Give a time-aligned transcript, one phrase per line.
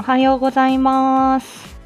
[0.00, 1.76] おはようございます。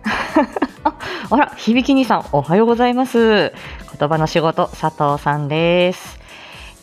[1.30, 3.52] あら、響き兄さん、おはようございます。
[3.98, 6.18] 言葉の仕事、佐藤さんです。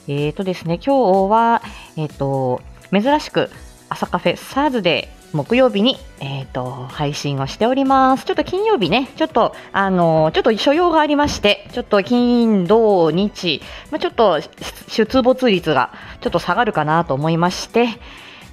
[0.08, 1.64] えーとですね、今日は、
[1.98, 2.62] えっ、と、
[2.94, 3.50] 珍しく
[3.90, 8.26] 朝カフェ SARS で木曜日に、えー、と配信をしております。
[8.26, 13.60] ちょっと金曜日ね、ちょっと、あのちょっと所用がありまして、ちょっと金、土、日、
[13.90, 14.40] まあ、ちょっと
[14.88, 15.90] 出没率が
[16.22, 17.88] ちょっと下がるかなと思いまして、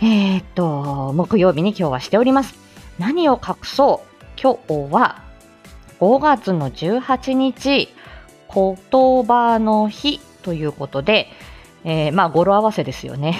[0.05, 2.57] えっ、と、木曜日に今日はしております。
[2.99, 4.41] 何を隠そう？
[4.41, 5.23] 今日は
[6.01, 7.89] 5月の18日、
[8.53, 11.29] 言葉の日ということで、
[11.85, 13.39] えーまあ語呂合わせですよね。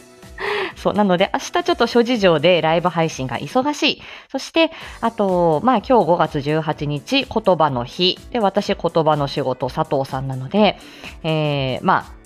[0.76, 4.02] そうなので明日ちょっと諸事情でライブ配信が忙しい。
[4.30, 8.18] そして、あと、まあ今日5月18日、言葉の日。
[8.32, 10.78] で、私言葉の仕事佐藤さんなので、
[11.22, 12.25] えーまあ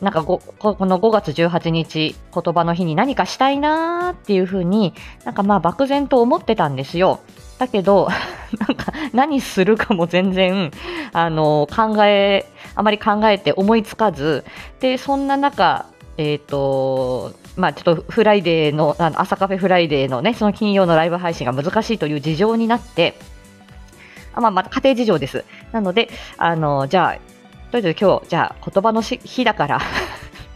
[0.00, 4.92] なんかごこの5月18日言葉の日に何かしたいなーっていうふうに
[5.24, 7.20] なんかまあ漠然と思ってたんですよ。
[7.58, 8.08] だけど、
[8.58, 10.70] なんか何するかも全然、
[11.12, 14.44] あの、考え、あまり考えて思いつかず、
[14.80, 15.86] で、そんな中、
[16.18, 23.14] えっ、と、まあちょっとフライデーの、あの朝カフェフライデーのね、その金曜のライブ配信が難しいという事情になって、
[24.34, 25.44] あまあまあ家庭事情です。
[25.72, 27.18] なので、あの、じゃあ、
[27.70, 29.80] とりあえず今日、じゃあ言葉の日だから、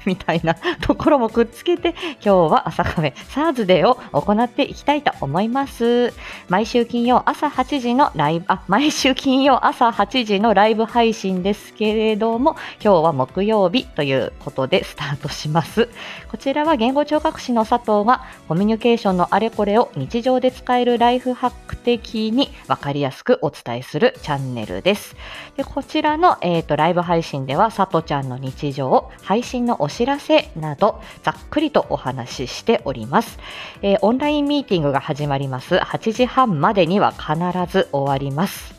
[0.06, 6.12] みたいなところもくっつけて、今日は朝カフェ SARS デーを行っていきたいと思います。
[6.48, 15.88] 毎週金曜朝8時のライブ、あ、毎週金曜朝8時のライブ配信ですけれども、今日は木曜日ということでスタートします。
[16.30, 25.16] こちらは言語聴覚士の佐藤がコミュニケーションのあれこれを日常で使えるライフハック的にわかりやすくお伝えするチャンネルです。
[25.56, 33.38] でこちらの、えー、とライブ配信では、さとちゃんの日常を、配信のお知らせなど、ざっくりとお話ししております。
[33.82, 35.76] えーオンラインミーティングが始まります。
[35.76, 37.34] 8時半までには必
[37.70, 38.74] ず終わります。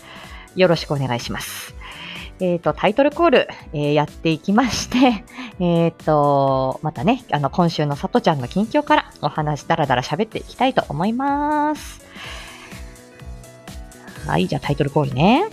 [0.56, 1.76] よろしくお願いします。
[2.40, 5.24] えっ、と、タイトルコール、えーやっていきまして、
[5.60, 12.02] えっ、と、またね、あの、今週のさとちゃんの近況からお話、だらだら喋っていきたいと思います。
[14.26, 15.46] はい、じゃあタイトルコールね。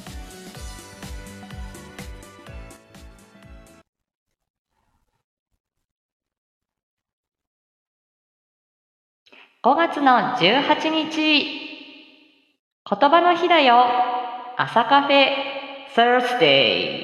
[9.60, 11.42] 5月の18日、
[12.88, 13.86] 言葉の日だよ。
[14.56, 15.30] 朝カフェ
[15.96, 17.02] Thursday。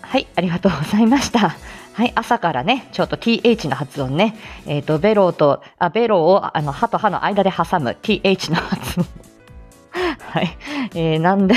[0.00, 1.50] はい、ありがとうございました。
[1.92, 4.34] はい、朝からね、ちょっと th の発音ね、
[4.66, 9.06] えっ、と、ベロと、あ、ベロを、あの、歯と歯の間で挟む th の発音。
[9.92, 10.56] はい、
[10.96, 11.54] えー、なんで、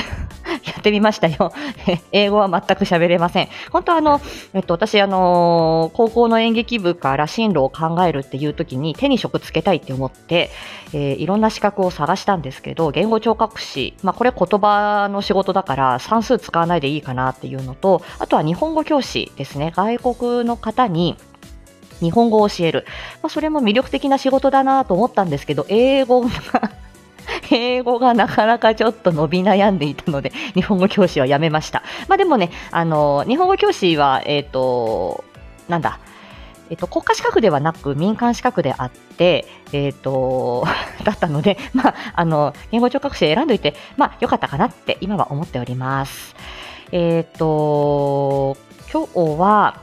[0.84, 1.54] ってみましたよ。
[2.12, 3.48] 英語は全く喋れません。
[3.72, 4.22] 本当あの、
[4.54, 10.52] えっと、私、あの高校の演劇部から進路を考えるっていう時に手に職つけたいって思って、
[10.94, 19.72] えーいろんな資格を探したんですけど、言語聴覚士、まあ、これ言葉の仕事だから算数使わないでいいかなっていうのと、あとは日本語教師ですね。
[19.76, 21.16] 外国の方に、
[22.00, 22.86] 日本語を教える。
[23.22, 26.30] まあ、それも魅力的な仕事だなと思ったんですけど、英語が
[27.54, 31.84] 英語がなかなかちょっと伸び悩んでいたので、 日本語教師はやめました。
[32.08, 35.24] まあでもね、あの、日本語教師は、えっ、と、
[35.68, 36.00] なんだ、
[36.70, 40.66] えっ、と、国家資格ではなく民間資格であって、えっ、と、
[41.04, 46.36] だったので、まあ、あの、言語聴覚士選んどいて、まあ、よかったかなって今は思っております。
[46.92, 48.58] えっ、と、
[48.92, 49.78] 今日は、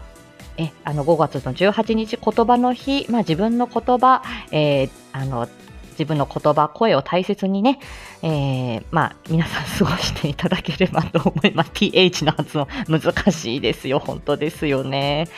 [0.56, 5.48] え、あの、5月の18日言葉の日、まあ自分の言葉、えーあの、
[5.90, 7.78] 自分の言葉、声を大切にね、
[8.22, 11.70] えーまあ、皆さん過ごしていただければと思います。
[11.74, 13.98] th の発音、難しいですよ。
[13.98, 15.28] 本当ですよね。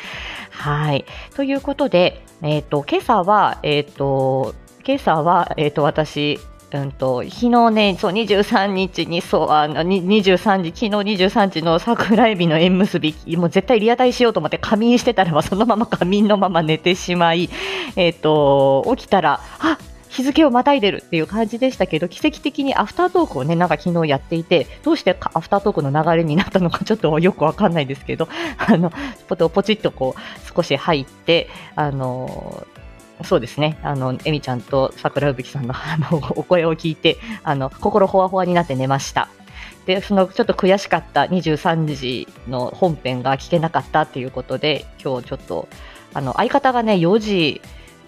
[0.50, 1.04] はい。
[1.34, 4.54] ということで、えっ、と、今朝は、えっ、と、
[4.84, 6.38] 今朝は、えっ、と、私、
[6.74, 17.50] うんと、昨日ね、そう、23日に、そう、あの、23時、昨日23時の桜エビの縁結び、もう絶対リアタイしようと思って仮眠してたら、そのまま仮眠のまま寝てしまい、
[17.96, 19.78] えっ、と、起きたら、あ
[20.12, 28.28] 日付をまたいでるっていう感じでしたけど、奇跡的にアフタートークをね、なんか昨日やっていて、どうしてアフタートークの流れになったのか ちょっとよくわかんないですけど、
[28.58, 28.92] あの、
[29.26, 32.66] ポトポチッとこう、少し入って、あの、
[33.24, 33.78] そうですね。
[33.82, 39.28] あの、エミちゃんと桜吹さんの あのお声を聞いて、あの、心ほわほわになって寝ました。
[39.86, 45.68] で、そのちょっと悔しかった23時の本編が聞けなかったっていうことで、今日ちょっと、
[46.12, 47.62] あの、相方がね、4時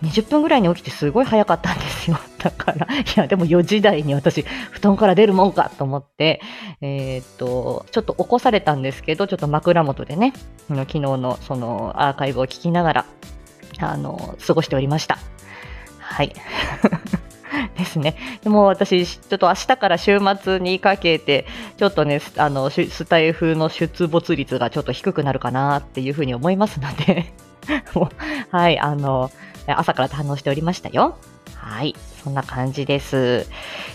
[0.04, 2.18] 20分ぐらいに起きてすごい早かったんですよ。
[2.38, 6.40] だから、いや、でも4時台に私、布団から出るもんかと思って、
[6.80, 10.32] えー、っと、ちょっと起こされたんですけど、ちょっと枕元でね、
[10.68, 13.04] 昨日のそのアーカイブを聞きながら、
[13.80, 15.18] あの、過ごしておりました。
[15.98, 16.32] はい。
[17.78, 18.16] ですね。
[18.42, 21.46] でも私、ちょっと明日から週末にかけて、
[21.76, 27.32] ちょっとね、あの、スタイフの出没率がちょっと低くなるかなっていうふうに思いますので
[28.50, 29.30] はい、あの、
[29.72, 31.16] 朝から堪能しておりましたよ。
[31.56, 33.46] はい、そんな感じです。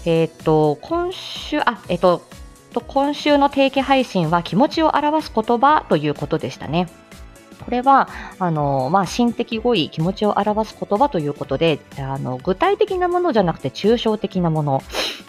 [0.05, 2.23] えっ、と、今週、あ、えっ、と、
[2.87, 6.87] 今週の定期配信は気持ちを表す言葉ということでしたね。
[7.65, 14.81] これは、あの、まあ、心的語彙、気持ちを表す言葉ということで、あの、具体的なものじゃなくて抽象的なもの。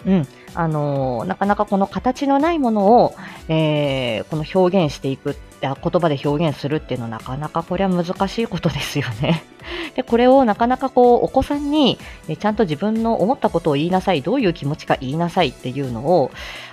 [0.05, 0.27] うん。
[0.53, 3.13] あの、なかなかこの形のないものを、
[3.47, 9.43] えー、この表現していく、言葉で表現するっていうのはなかなかこれは難しいことですよね。
[9.95, 11.97] で、これをなかなかこう、お子さんに、
[12.39, 16.31] ちゃんと自分の思ったことを言いなさい、どういう気持ちか言いなさいっていうのを、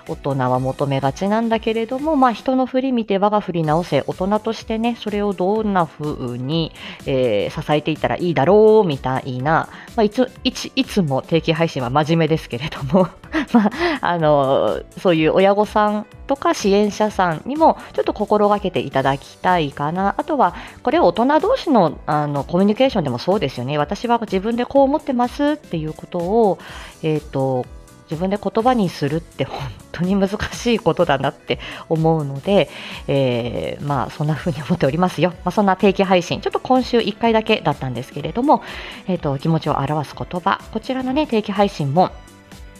[0.08, 6.72] 大人は求めがちなんだけれども、まあ、人の振り見て我が振り直せ、大人としてね、それをどんな風に、
[7.06, 13.08] えー、支えていったらいいだろう、みたいな、まあ、いつ、いつ、いつも定期配信は真面目ですけれども、
[13.52, 13.70] まあ、
[14.00, 20.14] あの、そういう親御さんとか支援者さんにもちょっと心がけていただきたいかな。
[20.16, 23.78] あとは、これを大人同士のあのコミュニケーションでもそうですよね。
[23.78, 26.58] 私は自分でこう思ってますっていうことを、
[27.02, 27.66] えっ、ー、と、
[28.10, 29.58] 自分で言葉にするって本
[29.93, 31.58] 当に難しいことだなって
[31.88, 32.69] 思うので、
[33.06, 35.31] えー、まあそんな風に思っておりますよ。
[35.44, 38.62] まあ、そんな定期配信、ちょっと今週1回だけだったんですけれども、
[39.06, 42.10] えっ、ー、と、気持ちを表す言葉、こちらのね、定期配信も、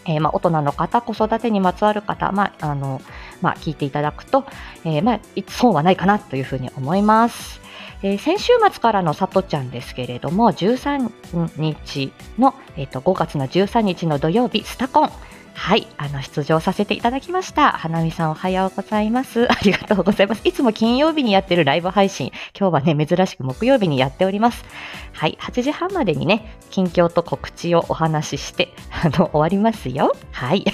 [0.07, 3.03] えー、まあ、大人の方、子育てにまつわる方、まあ、あの、
[3.43, 4.47] まあ、聞いていただくと、
[4.85, 7.68] え、まあ、損はないかなというふうに思います。
[8.03, 11.11] えー、先週末からのさとちゃんですけれども、13
[11.57, 15.11] 日の、え、ー、と、5月の13日の土曜日、スタコン。
[15.59, 17.73] はい、あの、出場させていただきました。
[17.73, 19.51] 花見さんおはようございます。
[19.53, 20.43] ありがとうございます。
[20.45, 24.65] いつも金曜日にやってるライブ配信、今日はね、珍しく木曜日にやっております。
[25.13, 28.73] はい、8時半までにね、近況と告知をお話しして、
[29.03, 30.15] あの、終わりますよ。
[30.31, 30.65] はい。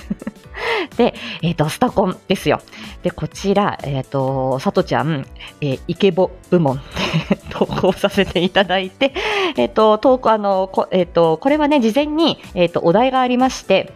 [0.99, 2.61] で、えっ、ー、と、スタコンですよ。
[3.03, 5.27] で、こちら、えっ、ー、と、さとちゃん、
[5.63, 6.81] えー、イケボ部門
[7.51, 9.13] 投稿させていただいて、
[9.57, 13.93] えっ、と、投稿、あの、こえっ、と、これはね、事前に、えっ、と、お題がありまして、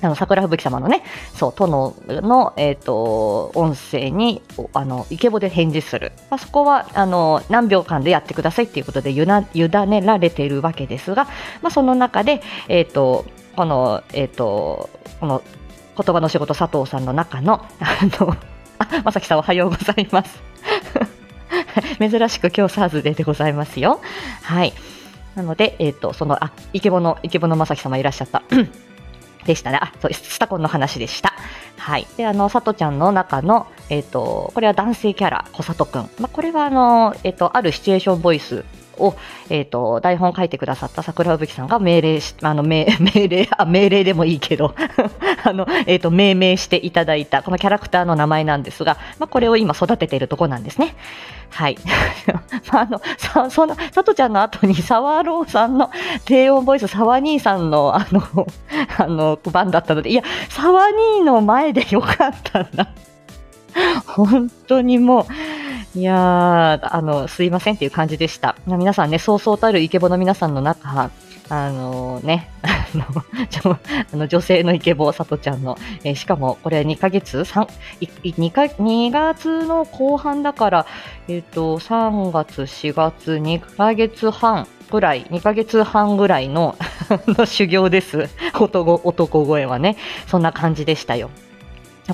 [0.00, 1.02] あの、桜吹雪様のね、
[1.34, 4.42] そう、殿の、えっ、ー、と、音声に、
[4.72, 6.12] あの、イケボで返事する。
[6.30, 11.24] まあ、そこは、あの、何秒間でやってくださいっていうことでゆな、委ねられているわけですが、
[11.62, 13.24] まあ、その中で、えっ、ー、と、
[13.56, 15.42] この、えっ、ー、と、この、
[15.96, 18.36] 言葉の仕事佐藤さんの中の、あの、
[18.78, 20.47] あ、まさきさんおはようございます。
[21.98, 24.00] 珍しく今日サーズデーでございますよ。
[24.42, 24.72] はい。
[25.34, 28.42] なので、えっ、と、その、あ、イケボの、イケボのまさき様いらっしゃった。
[29.46, 29.78] でしたね。
[29.80, 31.32] あ、そう、スタコンの話でした。
[31.78, 32.06] はい。
[32.16, 36.02] で、あの、さとちゃんの中の、えっ、ー、と、これは男性キャラ、小里くん。
[36.18, 38.64] まあ、これは、あの、えっ、ー、と、あるシチュエーションボイス
[38.98, 39.14] を、
[39.50, 42.86] え、ー、と、台本書いてくださった桜吹さんが命令し、あの、 命
[43.28, 44.74] 令、あ、命令でもいいけど、
[45.44, 50.94] あの、え、ー、と、命名していただいた、このキャラクターの名前なんですが、まあ、これを今育てているところなんですね。
[51.50, 51.78] はい。
[52.70, 55.90] あ、の、さ、その、さとちゃんの後に、沢朗さんの
[56.24, 58.46] 低音ボイス、沢兄さんの、あの、
[58.98, 62.88] あの、番だったので、いや、沢兄の前でよかったな。
[64.06, 65.26] 本当にもう、
[65.94, 68.56] いやー、あの、すいませんっていう感じでした。
[68.66, 71.10] 皆さんね、そうそうたるイケボの皆さんの中、
[71.50, 77.68] あのね、 あの、女性のイケボ、さとちゃんの、えー、しかもこれ2ヶ月、3、
[78.00, 80.86] 2, か2月の後半だから、
[81.26, 86.76] えっ、ー、と、3月、4月、2ヶ月半ぐらい、2ヶ月半ぐらいの
[87.26, 88.28] の修行です。
[88.54, 89.96] 男声はね。
[90.26, 91.30] そんな感じでしたよ。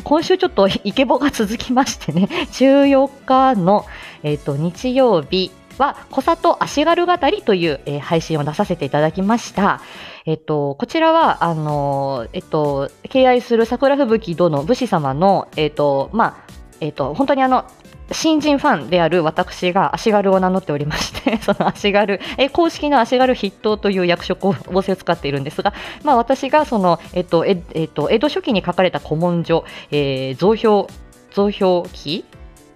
[0.02, 3.86] 今週ちょっとイケボが続きましてね、 14日の、
[4.22, 9.80] えーと、日曜日は、小里足軽語りという、えー、配信を出させていただきました。
[10.26, 16.34] えっ、と、こちらは、あのー、えっ、と、敬愛する桜吹雪殿武士様の、えっ、と、まあ、
[16.80, 17.64] えっ、と、本当にあの、
[18.12, 30.88] 新人ファンである私が足軽を名乗っておりまして その足軽、え公式の足軽筆頭という役職を仰せを使っているんですが、まあ、私がその、えっとええっと、江戸初期に書かれた古文書、えー、増票
[31.32, 32.24] 増票記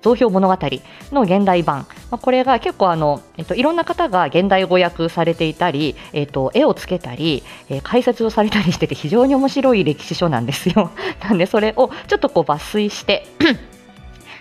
[0.02, 0.56] 増票物語
[1.12, 10.90] の現代版、まあ、これが結構あの、えっと、いろんな方が現代語訳されていたり、えっと、絵をつけたり、えー、解説をされたりしてて非常に面白い歴史書なんですよ。
[11.22, 13.26] なんでそれをちょっとこう抜粋して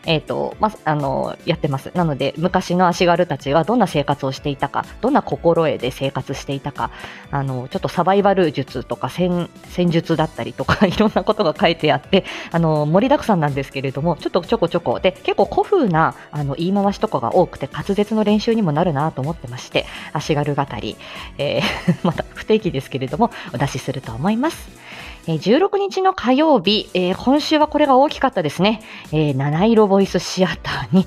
[0.08, 1.92] えっ、と、まあ、あの、やってます。
[1.94, 6.92] なので、昔の足軽たちはどんな生活をしていたか、どんな心得で生活していたか、
[7.30, 20.96] あの、ちょっとサバイバル術とか戦、戦術だったりとか、 いろんなことが書いてあって、あの、盛りだくさんなんですけれども、ちょっとちょこちょこ、で、結構古風な、あの、言い回しとかが多くて、滑舌の練習にもなるなと思ってまして、足軽語り、
[21.38, 24.87] えー、 また不定期ですけれども、お出しすると思います。
[25.36, 28.82] 16日の火曜日、えー、今週はこれが大きかったですね。
[29.12, 31.06] えー、七色ボイスシアターに、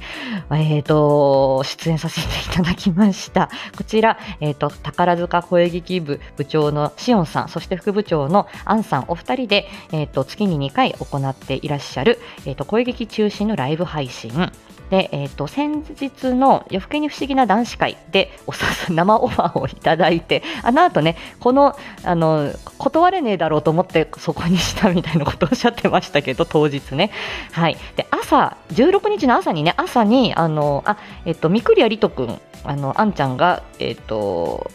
[0.51, 3.51] えーと、出演させていただきました。
[3.77, 14.31] こちら、えーと、宝塚声劇部部長のしおんさん、そして副部長のアンさん、お二人で、えーと、月に2回行っていらっしゃる、えー、と声劇中心のライブ配信。
[14.91, 27.11] で、え、ー、と、先日の夜更けに不思議な男子会でおさ生オファーをいただいて、あの後ね、この、あの、断れねえだろうと思ってそこにしたみたいなことをおっしゃってましたけど、当日ね。
[27.53, 27.77] はい。
[27.97, 34.71] で、朝、16日の朝にね、朝に、あの、あ、え、ー、と、みくりやりとくん、あの、あんちゃんが、えっ、ー、と、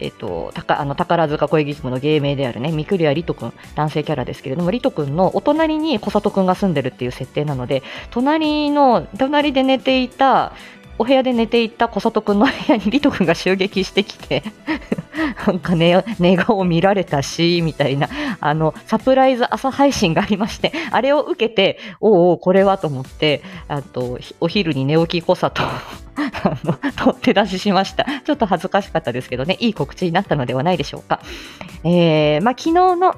[0.00, 10.52] えっと、たかあの宝塚声劇部の芸名であるね、三栗谷リト君、男性キャラですけれども、リト君のお隣に小里君が住んでるっていう設定なので、隣の、隣で寝ていた、
[10.98, 14.42] お部屋で寝ていた小里君の部屋にリト君が襲撃してきて
[15.46, 18.08] なんかね、寝顔見られたし、みたいな、
[18.40, 25.70] あの、サプライズ朝配信がありまして、あれを受けて、おお、これはと思って、あと、お昼に寝起き小里 あ
[26.64, 28.04] の、取って出ししました。
[28.24, 31.20] ちょっと恥ずかしかったですけどね、いい告知になったのではないでしょうか。
[31.84, 33.14] えー、まあ、昨日の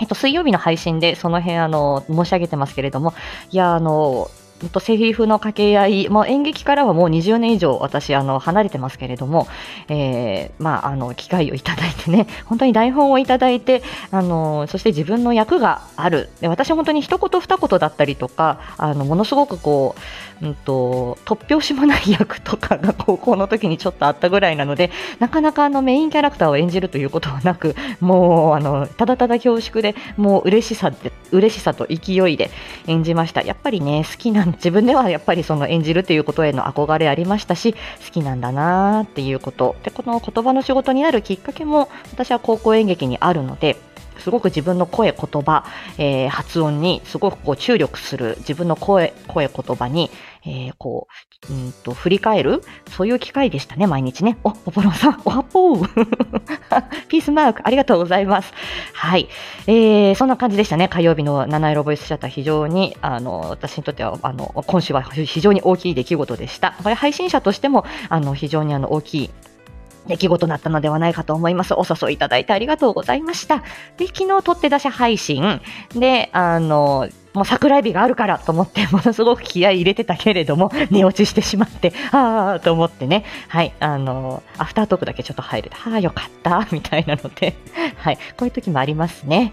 [0.00, 3.14] えっと、水曜日の配信でその辺あの申し上げてますけれども、
[3.50, 4.30] いや、あの、
[4.72, 9.46] とセリフの掛け合い、まあ、演劇からはもう20年以上私あの離れてますけれども、
[9.88, 16.30] えー、まあ、あの機会をいただいてね 本当に台本をいただいてあのそして自分の役がある。
[16.40, 19.94] で私は本当に一言二言だったりとかあのものすごくこ
[20.42, 32.50] う、うんと、突拍子もない役とかが高校の時にちょっとあったぐらいなのでなかなかあのメインキャラクターを演じるということはなくもうあのただただ恐縮でもう嬉しさで嬉しさと勢いで
[32.86, 33.42] 演じました。
[33.42, 37.78] やっぱりね好きな自分ではやっぱりその演じるということへの憧れありましたし好
[38.12, 39.76] きなんだなっていうこと。
[39.82, 43.76] でこの言葉の仕事になるきっかけも私は高校演劇にあるので
[44.18, 45.64] すごく自分の声、言葉、
[45.96, 50.10] えー、発音にすごくこう注力する自分の声、声、言葉に
[50.44, 51.08] えー、こ
[51.48, 54.38] う、うんと、振り返る、そういう機会でしたね、毎日ね。
[54.44, 55.86] お、ポポロンさん、おはっぽー
[57.08, 58.52] ピースマーク、ありがとうございます。
[58.92, 59.28] はい。
[59.66, 66.74] えー、そんな感じでしたね、火曜日の七色ボイスシャッター、非常に、あの、私にとっては、あの、今週は非常に大きい出来事でした。
[66.82, 69.30] これ、配信者としても、あの、非常にあの、大きい
[70.08, 71.74] 出来事だったのではないかと思います。
[71.74, 73.62] お誘いいただいてありがとうございました。
[73.96, 75.60] で、昨日撮って出し配信
[75.94, 87.56] で、あの、もう桜エビがあるからと思って、ものすごく気合い入れてたけれども、 寝落ちしてしまって、ああと思ってね、はい、あの、アフタートークだけちょっと入るはあ、よかった、みたいなので、
[87.96, 89.52] はい、こういう時もありますね。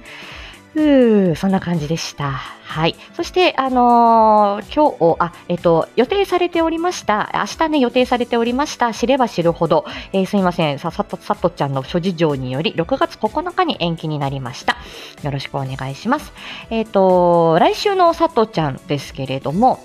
[0.75, 2.32] うー、そんな感じでした。
[2.32, 2.96] はい。
[3.13, 14.75] そして、あのー、今日、あ、えっと、予定されておりました、明日ね、予定されておりました、知れば知るほど、えー、すいません、さ、さと、さとちゃんの諸事情により、6月9日に延期になりました。
[15.24, 16.34] よろしくお願いします。
[16.70, 19.79] えっ、と、来週のさとちゃんですけれども、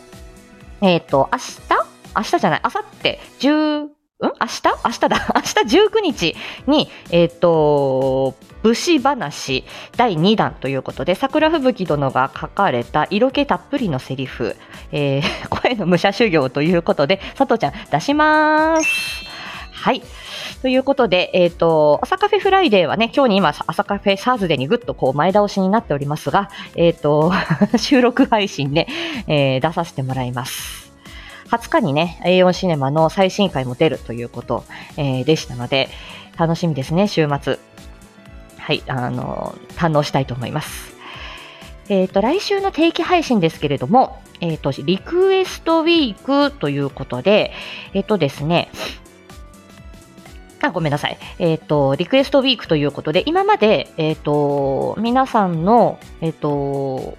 [0.81, 1.91] えっ、と、明日？
[2.17, 4.33] 明日じゃない、明後日、10、ん？
[4.41, 4.63] 明日？
[4.85, 6.37] 明日だ 明日19日
[6.67, 9.65] に、えっ、ー、と、武士話
[9.97, 14.57] 第2弾ということで、桜吹雪殿が書かれた色気たっぷりのセリフ、
[14.93, 19.25] えー、 声の武者修行ということで、佐藤ちゃん出します。
[19.73, 20.03] はい。
[20.61, 27.33] ということで、えっ、ー、と、朝カフェフライデーはね、今日に今、朝カフェサーズデーにぐっとこう前倒しになっておりますが、えっ、ー、と、
[27.79, 28.87] 収録配信で、
[29.27, 30.90] えー、出させてもらいます。
[31.51, 34.65] 20日にね、A4 シネマの最新回も出るということ、
[34.97, 35.89] えー、でしたので、
[36.39, 37.59] 楽しみですね、週末。
[38.57, 40.95] はい、あの、堪能したいと思います。
[41.89, 47.53] えっ、ー、と、来週の定期配信ですけれども、えっ、ー、と、リクエストウィークということで、
[47.95, 48.71] えっ、ー、とですね、
[50.63, 51.19] あ、ごめんなさい。
[51.41, 57.17] えっ、と、リクエストウィークということで、今まで、えっ、と、皆さんの、えっ、と、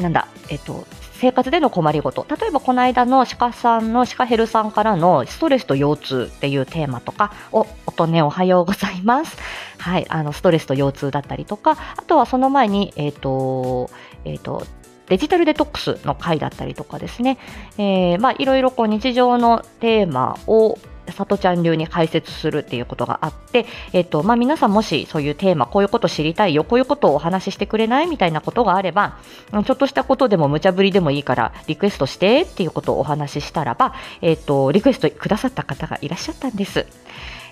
[0.00, 0.86] なんだ、えっ、と、
[1.22, 2.26] 生活での困りごと。
[2.28, 9.36] 例えば、この間の鹿さんの、鹿ヘルさんからのストレスと腰痛っていうテーマとかを、音ね、おはようございます。
[9.78, 13.88] はい、あの、ストレスと腰痛だったりとか、あとはその前に、えっ、ー、と、
[14.24, 14.66] えっ、ー、と、
[15.06, 17.38] デジタルデトックスの回だったりとかですね、
[17.78, 20.76] えー、まあ、いろいろこう日常のテーマを
[21.12, 29.18] さとちゃん流に解説するっていうことがあって、えっ、と、まあ、皆さんもしそういうテーマ、こういうこと知りたいよ、こういうことをお話ししてくれないみたいなことがあれば、
[29.50, 36.86] ちょっとしたことでも無茶ぶりでもいいからリクエストしてっていうことをお話ししたらば、えっ、と、リクエストくださった方がいらっしゃったんです。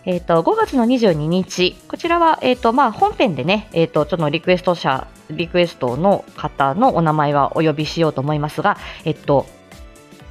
[0.06, 9.46] えっ、と、5月の22日、こちらは、えっ、と、まあ、本編でね、えっ、と、ちょっとリクエスト者、リクエストの方のお名前はお呼びしようと思いますが、えっと、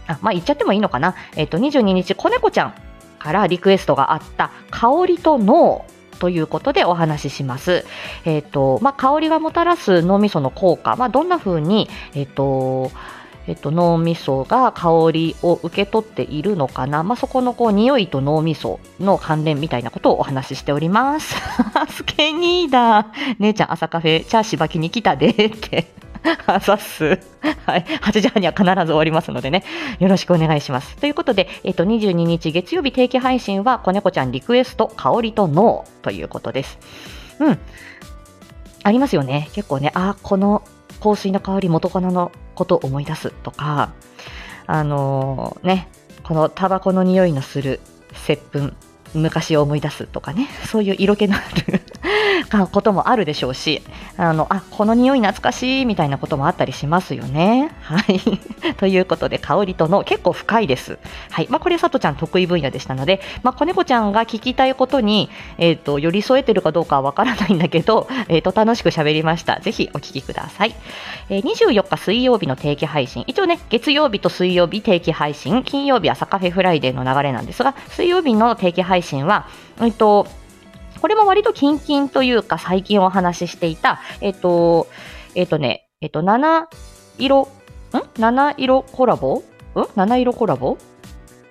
[0.08, 1.14] あ、まあ、言っちゃってもいいのかな？
[1.36, 2.74] えっと、22日、子猫ちゃん
[3.20, 5.86] からリクエストがあった、香りと脳
[6.20, 7.86] ということでお話しします。
[8.26, 12.92] えっと、まあ、香りがもたらす脳みその効果、まあ、どんな風に、えっと、
[13.48, 21.36] えっと、脳みそが香りを受け取っているのかな、まあ、そこのこう匂いと脳みその関連みたいなことをお話ししております。
[21.90, 23.08] スケニーだ。
[23.40, 26.09] 姉ちゃん朝カフェ、チャーシバキに来たでって。
[26.48, 27.20] あざっす。
[27.66, 27.86] はい。
[28.02, 29.64] 8時半には必ず終わりますのでね。
[30.00, 30.96] よろしくお願いします。
[30.98, 36.80] ということで、えっと、22日月曜日定期配信は、子猫ちゃんリクエスト、香りと脳ということです。
[37.40, 37.60] うん。
[38.84, 39.50] ありますよね。
[39.54, 40.64] 結構ね、あ、この
[41.02, 43.92] 香水の香り元カノのことを思い出すとか、
[44.68, 45.88] あのー、ね、
[46.24, 47.80] このタバコの匂いのする
[48.14, 48.76] 接吻、
[49.14, 51.40] 昔を思い出すとかね、そういう色気のあ
[51.72, 51.82] る
[52.72, 53.82] こともあるでしょうし、
[54.18, 57.72] あの、あ、この匂い懐かしいみたいなこともあったりしますよね。
[57.82, 58.20] はい。
[58.78, 60.98] ということで、香りとの結構深いです。
[61.32, 61.48] はい。
[61.50, 69.60] まあ、これ、さとちゃん得意分野でしたので、まあ、子猫ちゃんが聞きたいことに、え、ー、と、寄り添えてるかどうかはわからないんだけど、 えっ、ー、と、楽しく喋りました。
[69.60, 70.76] ぜひお聞きください。
[71.30, 73.24] えー、24日水曜日の定期配信。
[73.28, 79.48] 一応ね、月曜日と水曜日定期配信、金曜日朝カフェフライデーの流れなんですが、水曜日の定期配信は、
[79.82, 80.28] えっ、と、
[81.02, 84.88] これも割とキンキンというか最近お話ししていた、えっ、と、
[85.36, 86.70] えっ、とね、えっ、と、七
[87.18, 87.48] 色、ん？
[88.20, 89.38] 七色コラボ？
[89.40, 89.44] ん？
[89.96, 90.78] 七色コラボ？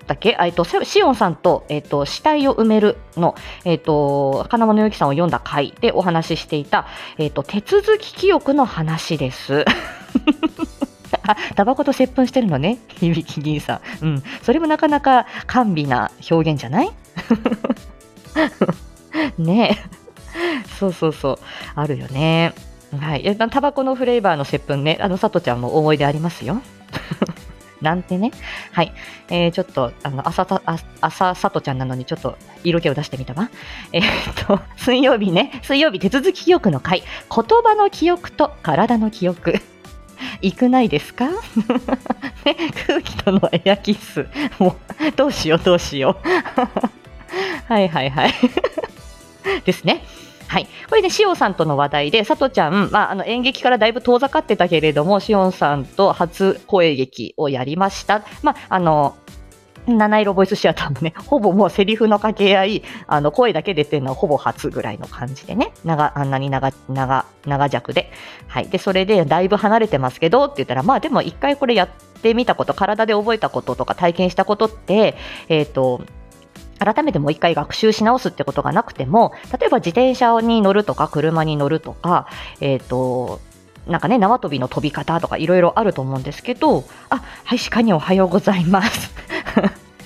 [0.07, 0.37] だっけ？
[0.40, 6.87] えっと、シオンさんと、えっと、死体を埋めるの、えっと、金物ゆきさんを読んだ回でお話ししていた、
[7.19, 9.64] えっと、手続き記憶の話です。
[11.26, 14.05] あ、 タバコと接吻してるのね、響き兄さん。
[14.05, 14.23] うん。
[14.43, 16.90] それもなかなか甘美な表現じゃない？
[19.38, 19.78] ね
[20.78, 21.38] そうそうそう。
[21.75, 22.54] あるよね。
[22.99, 23.37] はい。
[23.37, 26.62] タバコのフレーバーの接吻ね、あの、さとちゃんも思い出ありますよ。
[27.82, 28.32] なんてね。
[28.73, 28.92] はい。
[29.28, 30.62] えー、ちょっと、あの、朝た、
[31.00, 33.50] 朝さとちゃんなのにちょっと色気を出してみたわ。
[33.92, 35.61] えー、っと、水曜日ね。
[35.62, 37.03] 水曜日手続き記憶の回。
[37.03, 39.61] 言葉の記憶と体の記憶。
[40.40, 41.35] いくないですか、ね、
[42.87, 44.26] 空気とのエアキッス。
[44.59, 47.72] もう、どうしよう、どうしよう。
[47.72, 48.35] はいはいはい。
[49.64, 50.02] ですね。
[50.48, 50.68] はい。
[50.88, 58.24] これで、しおさんとの話題で、さとちゃん、まあ、あの、演劇からだいぶ遠ざかってたけれども、しおんさんと初声劇をやりました。
[58.42, 59.16] まあ、あの、
[59.87, 68.11] 七色ボイスシアターもね、ほぼもうセリフの掛け合い、あの、声だけ出てるのはほぼ初ぐらいの感じでね、長、あんなに長、長、長尺で。
[68.46, 68.68] はい。
[68.68, 71.88] で、それで、だいぶ離れてますけど、って言ったら、まあでも一回これやっ
[72.22, 75.16] てみたこと、体で覚えたこととか体験したことって、
[75.48, 76.02] えっ、ー、と、
[76.79, 82.27] 改めてもう一回学習し直すってことがなくても、例えば自転車に乗るとか、車に乗るとか、
[82.61, 83.41] えっ、ー、と、
[83.87, 89.14] なんかね、縄跳びの飛び方とかいろいろあると思うんですけど、あ、はい、鹿におはようございます。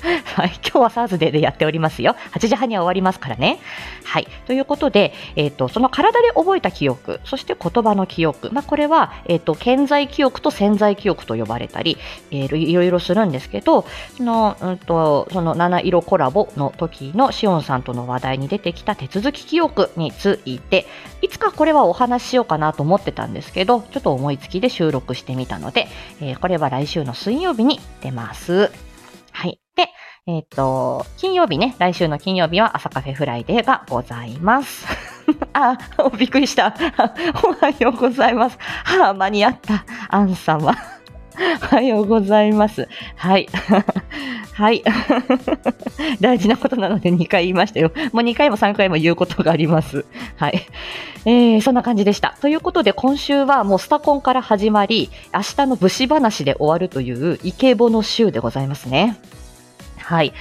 [0.34, 2.16] はい、今日はサーズデーでやっておりますよ。
[2.32, 3.60] 8時半には終わりますからね。
[4.04, 4.26] はい。
[4.46, 11.98] ということで、え、ー、と、その体で覚えた記憶、そして言葉の記憶、まあ、これは、え、ー、と、潜在記憶と潜在記憶と呼ばれたり、
[12.32, 13.86] えー、いろいろするんですけど、
[14.16, 20.86] その、うんと、その七色コラボの時のしおんさんとの話題に出てきた手続き記憶について、
[21.20, 25.86] いつかこれはお話ししようかなと思ってたんですけど、ちょっと思いつきで収録してみたので、
[26.20, 28.72] えー、これは来週の水曜日に出ます。
[30.24, 34.86] えっ、ー、と、金曜日ね、来週の金曜日は朝カフェフライデーがございます。
[35.52, 35.76] あ、
[36.16, 36.72] びっくりした。
[37.42, 38.56] おはようございます。
[38.60, 39.84] はあ、間に合った。
[40.10, 40.76] アン様。
[41.72, 42.88] おはようございます。
[43.16, 43.48] はい。
[44.52, 44.84] はい。
[46.20, 47.90] 大事なことなので2回言いましたよ。
[48.12, 50.04] もう2回も3回も言うことがあります。
[50.36, 50.66] はい。
[51.24, 52.36] えー、そんな感じでした。
[52.40, 59.16] ということで今週はもうスタコンから始まり、明日の武士話で終わるというイケボの週でございますね。
[60.02, 60.32] はい。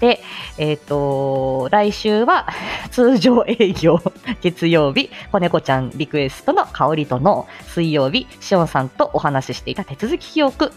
[0.00, 0.20] で、
[0.58, 2.46] えっ、ー、と、来週は
[2.90, 4.00] 通常営業、
[4.40, 10.72] 月曜日、子猫ちゃんリクエストの香りとの水曜日、しおんさんとお話ししていた手続き記憶、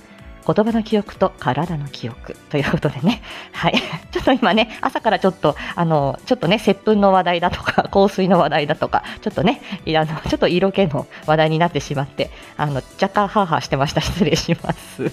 [0.46, 3.22] 言葉の記憶と体の記憶ということでね。
[3.52, 3.74] はい。
[4.12, 14.02] ちょっと今ね、朝からちょっと、あの、ちょっとね、接吻の話題だとか、香水の話題だとか、ちょっとね、あの、ちょっと色気の話題になってしまって、あの、若干ハーハーしてました。
[14.02, 15.12] 失礼します。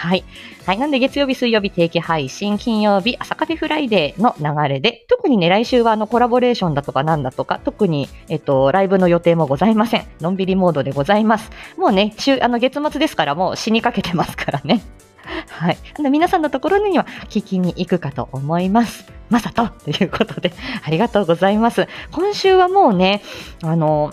[0.00, 0.24] はい。
[0.64, 0.78] はい。
[0.78, 10.06] なんで月曜日、水曜日定期配信、金曜日朝カフェフライデーの流れで、特にね、来週はあのコラボレーションだとかなんだとか、特に、えっと、ライブの予定もございません。
[10.22, 11.50] のんびりモードでございます。
[11.76, 14.80] もうね、週、あの、月末ですからもう死にかけてますからね。
[15.48, 15.78] はい。
[15.98, 19.06] あの皆さんのところには聞きに行くかと思います。
[19.28, 21.86] まさとということで、ありがとうございます。
[22.10, 23.22] 今週はもうね、
[23.62, 24.12] あの、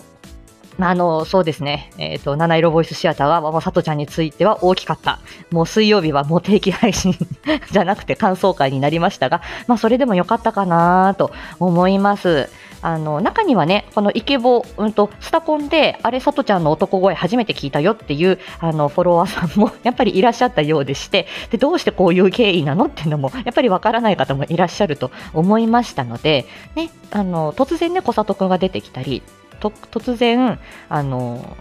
[0.80, 1.90] あの、そうですね。
[1.98, 5.18] えっ、ー、と、七色ボイスシアターは、マさとちゃんについては大きかった。
[5.50, 7.16] もう水曜日はもう定期配信
[7.70, 12.48] じゃなくて感想会になりましたが、まあ、それでも良かったかなと思います。
[12.80, 29.22] あの、中にはね、このイケボ、うんと、スタコンで、あれ、さとちゃんの男声初めて聞いたよっていう、あの、フォロワーさんも やっぱりいらっしゃったようでして、で、どうしてこういう経緯なのっていうのも、やっぱりわからない方もいらっしゃると思いましたので、ね、あの、突然ね、小里くんが出てきたり、
[29.60, 31.56] 突然、あの、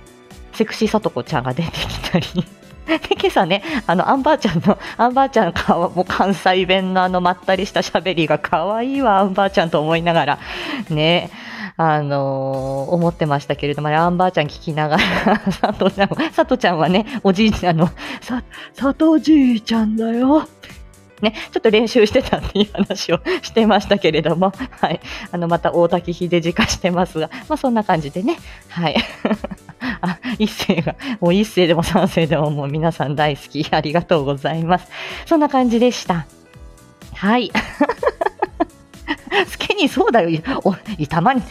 [0.54, 2.26] セクシーさとこちゃんが出てきたり
[2.88, 10.40] で、今朝ね、あの、アンバーちゃんの、アンバーちゃんかもう関西弁のあの、まったりした喋りが可愛いわ、アンバーちゃんと思いながら、
[10.90, 11.30] ね、
[11.76, 17.90] あのー、思ってましたけれども、アンバーちゃん聞きながら、 佐藤ちゃん、佐藤ちゃんはね、おじいちゃんの、
[18.22, 18.42] さ、
[18.76, 20.48] 佐藤じいちゃんだよ。
[21.22, 25.00] ね、ちょっと練習してたっていう話をしてましたけれども、 はい。
[25.32, 28.38] あの、また大滝秀治化してますが、まあそんな感じでね、
[28.70, 28.96] はい。
[30.02, 33.68] あ、一世が、もう一世でも三世でももう皆さん大好き。
[33.72, 34.88] ありがとうございます。
[35.26, 36.28] そんな感じでした。
[37.16, 37.52] はい。
[39.48, 40.30] スケニーそうだよ。
[40.64, 40.76] お
[41.08, 41.42] たまに、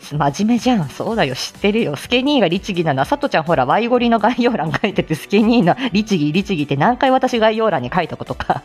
[0.00, 0.88] 真面目じゃん。
[0.88, 1.34] そうだよ。
[1.34, 1.96] 知ってるよ。
[1.96, 8.62] スケニーが律儀なのは、さとちゃんほら、ワイゴリの概要欄書いてて、スケニーの律儀、律儀って何回私概要欄に書いたことか。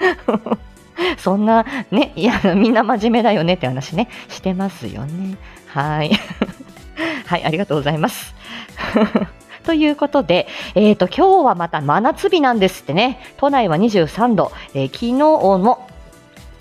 [1.18, 5.36] そんな、ね、いや、みんな真面目だよねって話ね、してますよね。
[5.66, 6.10] はい。
[7.26, 8.34] はい、ありがとうございます。
[9.64, 13.20] ということで、えっ、ー、と、今日はまた真夏日なんですってね。
[13.36, 15.12] 都内は23度、えー、昨日
[15.62, 15.86] も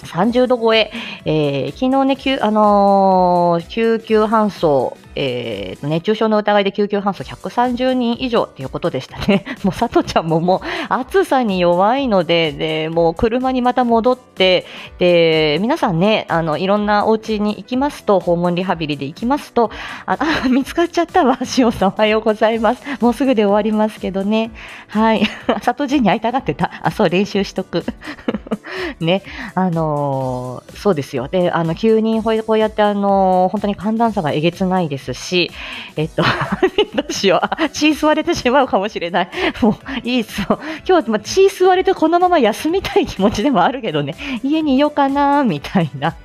[0.06, 0.92] 30度超え、
[1.26, 9.46] えー、昨日ね、救あのー、救急搬送、えー、熱中症の疑いで救急搬送130人以上ということでしたね。
[9.64, 14.66] もう佐藤ちゃんももう暑さに弱いので、で、もう車にまた戻って、
[14.98, 19.72] で、皆さんね、あの、いろんなお家に行きますと、訪問リハビリで行きますと、
[20.06, 21.38] あ、あ 見つかっちゃったわ。
[21.58, 22.84] 塩さんおはようございます。
[23.02, 24.52] もうすぐで終わりますけどね。
[24.88, 25.24] はい。
[25.62, 26.72] 佐藤陣に会いたがってた。
[26.82, 27.84] あ、そう、練習しとく。
[29.00, 29.24] ね、
[29.56, 31.28] あのー、そうですよ。
[31.28, 35.52] で、あの、急にこうやって、あのー、本当に寒暖差がえげつないですし、
[35.96, 36.24] えっと、
[36.96, 37.70] どうしよう。
[37.70, 39.30] 血吸われてしまうかもしれない。
[39.62, 40.60] もう、いいっすよ。
[40.88, 46.16] 今日、まあ、血吸われてこのまま休みたい気持ちでもあるけどね、家にいようかな、みたいな。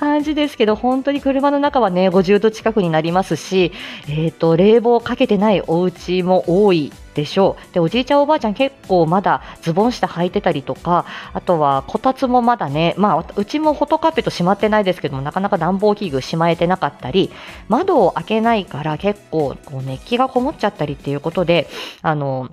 [0.00, 3.72] 感じですけど、本当に車の中はね、50度近くになりますし、
[4.08, 7.74] えっ、ー、と、冷房かけてないお家も多いでしょう。
[7.74, 17.30] で、おじいちゃんおばあちゃん結構まだズボン下履いてたりとか、あとはこたつもまだね、まあ、うちもフォトカーペットしまってないですけども、なかなか暖房器具しまえてなかったり、
[17.68, 21.68] 窓を開けないから結構こう熱気がこもっちゃったりっていうことで、
[22.02, 22.50] あの、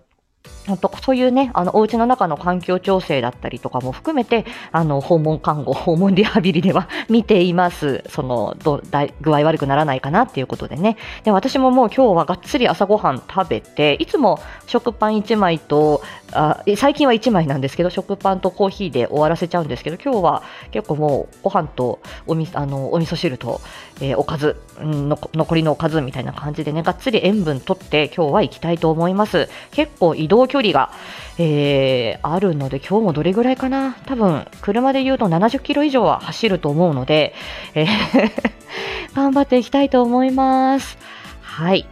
[0.67, 8.03] 本当そういうね、あの、お家の中の環境調整だったりとかも含めて、あの、訪問看護、訪問リハビリでは 見ています。
[8.09, 10.97] その、ど、だ具合悪くならないかなっていうことでね。
[11.23, 16.01] で、私ももう今日はがっつり朝ごはん食べて、いつも食パン1枚と、
[16.33, 23.61] あ最近は1枚なんですけど、食パンとコーヒーで終わらせちゃうんですけど、今日は結構もうご飯とおみあのお味噌汁と、
[24.01, 29.49] えー、おかず、の残りのおかずみたいな感じでね、がっつり塩分とって今日は行きたいと思います。
[29.71, 30.91] 結構移動距離が、
[31.37, 37.33] えー、あるので、今日もどれぐらいかな多分、車で言うと70キロ以上は走ると思うので、
[37.73, 37.87] えー
[39.15, 40.97] 頑張っていきたいと思います。
[41.41, 41.87] はい。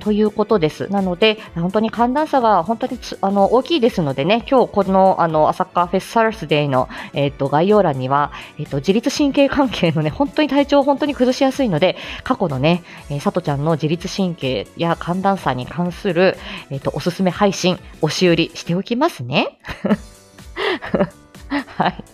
[0.00, 0.88] ということです。
[0.88, 16.36] なので、本当に寒暖差が本当にあの大きいですのでね、今日このあのサッカフェスサルスデーの、えーと、概要欄には、えーと、自律神経関係のね、本当に体調を本当に崩しやすいので、過去のね、えー、さとちゃんの自律神経や寒暖差に関する、
[16.70, 19.58] えーと、おすすめ配信、押し売りしておきますね。
[21.76, 22.04] はい。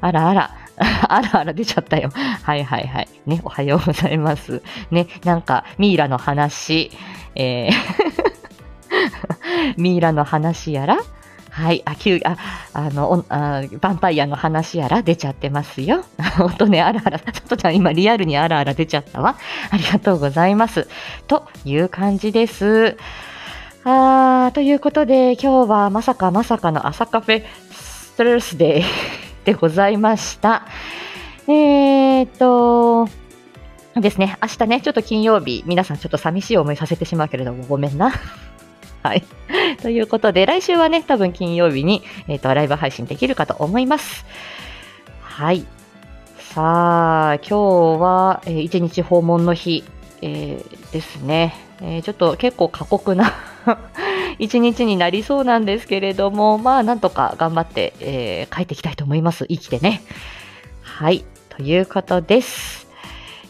[0.00, 0.65] あらあら。
[1.08, 2.10] あらあら出ちゃったよ。
[2.42, 3.08] はいはいはい。
[3.26, 4.62] ね、おはようございます。
[4.90, 6.90] ね、なんか、ミイラの話、
[7.34, 8.16] えー
[9.76, 10.98] ミイラの話やら、
[11.50, 12.36] はい、あ、きあ、
[12.74, 15.02] あの、あヴァンパイアの話やら？
[15.02, 16.04] 出ちゃってますよ。
[16.36, 19.36] ほんとね、あらあら、さとちゃん今リアルにあらあら出ちゃったわ。
[19.70, 20.86] ありがとうございます。
[21.26, 22.98] という感じです。
[23.84, 29.25] あー、ということで、今日はまさかまさかの朝カフェストレスデー。
[29.46, 30.66] でございました。
[31.46, 33.08] えー、っと、
[34.00, 38.12] ですね、明日ね、ちょっと金曜日、皆さんちょっと寂しい思いさせてしまうけれども、ごめんな。
[39.04, 39.24] はい。
[39.80, 44.26] ということで、来週はね、多分金曜日に、えっ、と、ライブ配信できるかと思います。
[45.22, 45.64] はい。
[46.38, 49.84] さあ、今日は、えー一日訪問の日、
[50.22, 51.54] えーですね。
[51.80, 53.32] えーちょっと結構過酷な
[54.38, 59.46] 一日になりそうなんですけれども、まあ、なんとか頑張って、えー帰ってきたいと思います。
[59.48, 60.02] 生きてね。
[60.82, 61.24] はい。
[61.50, 62.86] ということです。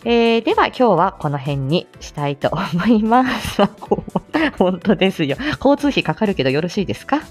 [0.05, 3.63] えーでは今日はこの辺にしたいと思います。
[4.59, 5.37] 本当ですよ。
[5.59, 7.17] 交通費かかるけどよろしいですか？
[7.17, 7.23] は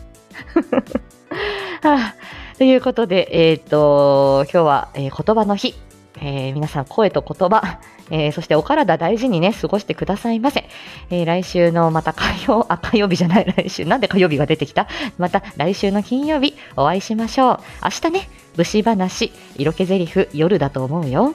[1.84, 2.16] あ
[2.58, 5.76] ということで、えっ、と、今日は、えー言葉の日。
[6.22, 10.66] えー皆さん声と言葉、えーそしてお体大事にね、過ごしてくださいませ。
[11.10, 14.88] えー来週のまた火曜、あ、火曜日じゃない、来週、なんで火曜日が出てきた？
[15.18, 17.60] また来週の金曜日お会いしましょう。
[17.84, 21.34] 明日ね、節話、色気ゼリフ、夜だと思うよ。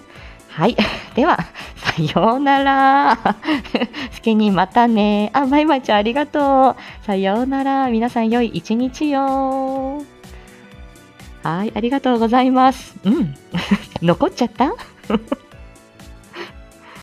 [0.49, 0.77] はい。
[1.15, 1.39] では、
[1.77, 3.19] さようなら。
[4.13, 5.31] すけにまたね。
[5.33, 7.05] あ、まいまいちゃんありがとう。
[7.07, 7.89] さようなら。
[7.89, 10.03] 皆さん良い一日よ。
[11.43, 12.95] はい、ありがとうございます。
[13.05, 13.35] うん。
[14.03, 14.73] 残っちゃった？